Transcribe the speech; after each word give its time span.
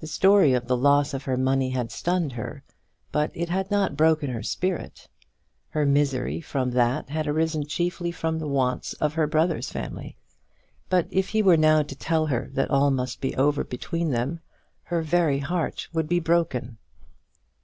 The 0.00 0.06
story 0.06 0.52
of 0.52 0.66
the 0.66 0.76
loss 0.76 1.14
of 1.14 1.22
her 1.24 1.38
money 1.38 1.70
had 1.70 1.90
stunned 1.90 2.32
her, 2.32 2.62
but 3.12 3.30
it 3.32 3.48
had 3.48 3.70
not 3.70 3.96
broken 3.96 4.28
her 4.28 4.42
spirit. 4.42 5.08
Her 5.70 5.86
misery 5.86 6.42
from 6.42 6.72
that 6.72 7.08
had 7.08 7.26
arisen 7.26 7.64
chiefly 7.64 8.12
from 8.12 8.38
the 8.38 8.46
wants 8.46 8.92
of 8.92 9.14
her 9.14 9.26
brother's 9.26 9.70
family. 9.72 10.18
But 10.90 11.06
if 11.10 11.30
he 11.30 11.40
were 11.42 11.56
now 11.56 11.82
to 11.82 11.96
tell 11.96 12.26
her 12.26 12.50
that 12.52 12.68
all 12.70 12.90
must 12.90 13.22
be 13.22 13.34
over 13.36 13.64
between 13.64 14.10
them, 14.10 14.40
her 14.82 15.00
very 15.00 15.38
heart 15.38 15.88
would 15.94 16.10
be 16.10 16.20
broken. 16.20 16.76